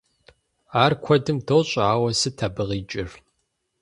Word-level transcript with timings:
Ар 0.83 0.93
куэдым 1.03 1.37
дощӏэ, 1.47 1.83
ауэ 1.93 2.09
сыт 2.19 2.37
абы 2.45 2.63
къикӏыр? 2.69 3.09